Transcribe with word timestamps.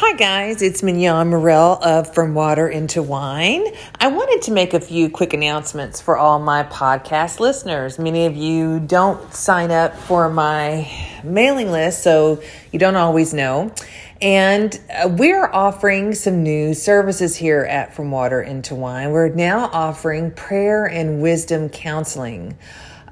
Hi, 0.00 0.12
guys, 0.12 0.62
it's 0.62 0.80
Mignon 0.80 1.30
Morel 1.30 1.76
of 1.82 2.14
From 2.14 2.32
Water 2.32 2.68
into 2.68 3.02
Wine. 3.02 3.66
I 3.98 4.06
wanted 4.06 4.42
to 4.42 4.52
make 4.52 4.72
a 4.72 4.78
few 4.78 5.10
quick 5.10 5.32
announcements 5.32 6.00
for 6.00 6.16
all 6.16 6.38
my 6.38 6.62
podcast 6.62 7.40
listeners. 7.40 7.98
Many 7.98 8.26
of 8.26 8.36
you 8.36 8.78
don't 8.78 9.34
sign 9.34 9.72
up 9.72 9.96
for 9.96 10.30
my 10.30 10.88
mailing 11.24 11.72
list, 11.72 12.04
so 12.04 12.40
you 12.70 12.78
don't 12.78 12.94
always 12.94 13.34
know. 13.34 13.74
And 14.22 14.78
uh, 14.88 15.08
we're 15.08 15.48
offering 15.48 16.14
some 16.14 16.44
new 16.44 16.74
services 16.74 17.34
here 17.34 17.64
at 17.64 17.92
From 17.92 18.12
Water 18.12 18.40
into 18.40 18.76
Wine. 18.76 19.10
We're 19.10 19.30
now 19.30 19.68
offering 19.72 20.30
prayer 20.30 20.86
and 20.86 21.20
wisdom 21.20 21.70
counseling. 21.70 22.56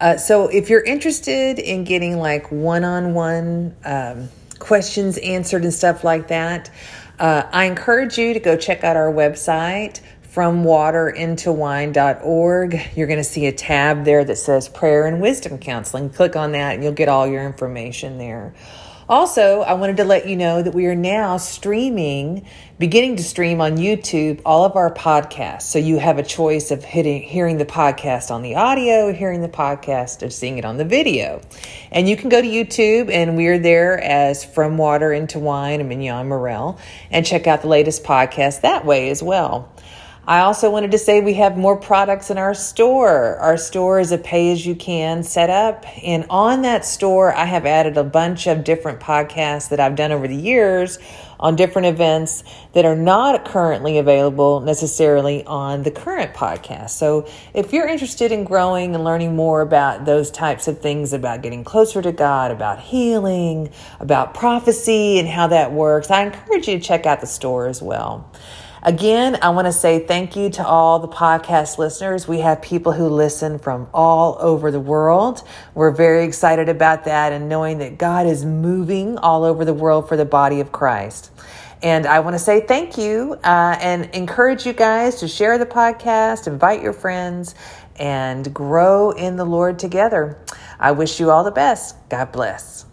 Uh, 0.00 0.18
so 0.18 0.46
if 0.46 0.70
you're 0.70 0.84
interested 0.84 1.58
in 1.58 1.82
getting 1.82 2.18
like 2.18 2.52
one 2.52 2.84
on 2.84 3.12
one, 3.12 3.74
questions 4.66 5.16
answered 5.18 5.62
and 5.62 5.72
stuff 5.72 6.04
like 6.04 6.28
that, 6.28 6.70
uh, 7.18 7.44
I 7.50 7.64
encourage 7.64 8.18
you 8.18 8.34
to 8.34 8.40
go 8.40 8.56
check 8.56 8.84
out 8.84 8.96
our 8.96 9.12
website 9.12 10.00
fromwaterintowine.org. 10.36 12.80
You're 12.94 13.06
going 13.06 13.18
to 13.18 13.24
see 13.24 13.46
a 13.46 13.52
tab 13.52 14.04
there 14.04 14.22
that 14.22 14.36
says 14.36 14.68
prayer 14.68 15.06
and 15.06 15.22
wisdom 15.22 15.56
counseling. 15.56 16.10
Click 16.10 16.36
on 16.36 16.52
that 16.52 16.74
and 16.74 16.84
you'll 16.84 16.92
get 16.92 17.08
all 17.08 17.26
your 17.26 17.42
information 17.42 18.18
there. 18.18 18.52
Also, 19.08 19.60
I 19.60 19.74
wanted 19.74 19.98
to 19.98 20.04
let 20.04 20.26
you 20.26 20.34
know 20.34 20.62
that 20.62 20.74
we 20.74 20.86
are 20.86 20.94
now 20.96 21.36
streaming, 21.36 22.44
beginning 22.76 23.14
to 23.14 23.22
stream 23.22 23.60
on 23.60 23.76
YouTube 23.76 24.40
all 24.44 24.64
of 24.64 24.74
our 24.74 24.92
podcasts. 24.92 25.62
So 25.62 25.78
you 25.78 26.00
have 26.00 26.18
a 26.18 26.24
choice 26.24 26.72
of 26.72 26.82
hitting, 26.82 27.22
hearing 27.22 27.58
the 27.58 27.64
podcast 27.64 28.32
on 28.32 28.42
the 28.42 28.56
audio, 28.56 29.12
hearing 29.12 29.42
the 29.42 29.48
podcast, 29.48 30.26
or 30.26 30.30
seeing 30.30 30.58
it 30.58 30.64
on 30.64 30.76
the 30.76 30.84
video. 30.84 31.40
And 31.92 32.08
you 32.08 32.16
can 32.16 32.30
go 32.30 32.42
to 32.42 32.48
YouTube, 32.48 33.08
and 33.08 33.36
we're 33.36 33.60
there 33.60 34.02
as 34.02 34.44
From 34.44 34.76
Water 34.76 35.12
into 35.12 35.38
Wine 35.38 35.78
and 35.78 35.88
Mignon 35.88 36.26
Morel, 36.26 36.76
and 37.08 37.24
check 37.24 37.46
out 37.46 37.62
the 37.62 37.68
latest 37.68 38.02
podcast 38.02 38.62
that 38.62 38.84
way 38.84 39.10
as 39.10 39.22
well. 39.22 39.72
I 40.28 40.40
also 40.40 40.72
wanted 40.72 40.90
to 40.90 40.98
say 40.98 41.20
we 41.20 41.34
have 41.34 41.56
more 41.56 41.76
products 41.76 42.30
in 42.30 42.38
our 42.38 42.52
store. 42.52 43.36
Our 43.36 43.56
store 43.56 44.00
is 44.00 44.10
a 44.10 44.18
pay 44.18 44.50
as 44.50 44.66
you 44.66 44.74
can 44.74 45.22
setup. 45.22 45.86
And 46.02 46.26
on 46.28 46.62
that 46.62 46.84
store, 46.84 47.32
I 47.32 47.44
have 47.44 47.64
added 47.64 47.96
a 47.96 48.02
bunch 48.02 48.48
of 48.48 48.64
different 48.64 48.98
podcasts 48.98 49.68
that 49.68 49.78
I've 49.78 49.94
done 49.94 50.10
over 50.10 50.26
the 50.26 50.34
years 50.34 50.98
on 51.38 51.54
different 51.54 51.86
events 51.86 52.42
that 52.72 52.84
are 52.84 52.96
not 52.96 53.44
currently 53.44 53.98
available 53.98 54.58
necessarily 54.60 55.44
on 55.44 55.84
the 55.84 55.92
current 55.92 56.34
podcast. 56.34 56.90
So 56.90 57.28
if 57.54 57.72
you're 57.72 57.86
interested 57.86 58.32
in 58.32 58.42
growing 58.42 58.96
and 58.96 59.04
learning 59.04 59.36
more 59.36 59.60
about 59.60 60.06
those 60.06 60.32
types 60.32 60.66
of 60.66 60.80
things, 60.80 61.12
about 61.12 61.42
getting 61.42 61.62
closer 61.62 62.02
to 62.02 62.10
God, 62.10 62.50
about 62.50 62.80
healing, 62.80 63.70
about 64.00 64.34
prophecy 64.34 65.20
and 65.20 65.28
how 65.28 65.46
that 65.48 65.70
works, 65.70 66.10
I 66.10 66.24
encourage 66.24 66.66
you 66.66 66.78
to 66.78 66.84
check 66.84 67.06
out 67.06 67.20
the 67.20 67.28
store 67.28 67.68
as 67.68 67.80
well. 67.80 68.28
Again, 68.86 69.36
I 69.42 69.48
want 69.48 69.66
to 69.66 69.72
say 69.72 69.98
thank 69.98 70.36
you 70.36 70.48
to 70.50 70.64
all 70.64 71.00
the 71.00 71.08
podcast 71.08 71.76
listeners. 71.76 72.28
We 72.28 72.38
have 72.38 72.62
people 72.62 72.92
who 72.92 73.08
listen 73.08 73.58
from 73.58 73.88
all 73.92 74.36
over 74.38 74.70
the 74.70 74.78
world. 74.78 75.42
We're 75.74 75.90
very 75.90 76.24
excited 76.24 76.68
about 76.68 77.02
that 77.06 77.32
and 77.32 77.48
knowing 77.48 77.78
that 77.78 77.98
God 77.98 78.28
is 78.28 78.44
moving 78.44 79.18
all 79.18 79.42
over 79.42 79.64
the 79.64 79.74
world 79.74 80.08
for 80.08 80.16
the 80.16 80.24
body 80.24 80.60
of 80.60 80.70
Christ. 80.70 81.32
And 81.82 82.06
I 82.06 82.20
want 82.20 82.34
to 82.34 82.38
say 82.38 82.60
thank 82.60 82.96
you 82.96 83.36
uh, 83.42 83.76
and 83.80 84.04
encourage 84.14 84.64
you 84.64 84.72
guys 84.72 85.16
to 85.16 85.26
share 85.26 85.58
the 85.58 85.66
podcast, 85.66 86.46
invite 86.46 86.80
your 86.80 86.92
friends, 86.92 87.56
and 87.96 88.54
grow 88.54 89.10
in 89.10 89.34
the 89.34 89.44
Lord 89.44 89.80
together. 89.80 90.38
I 90.78 90.92
wish 90.92 91.18
you 91.18 91.32
all 91.32 91.42
the 91.42 91.50
best. 91.50 91.96
God 92.08 92.30
bless. 92.30 92.86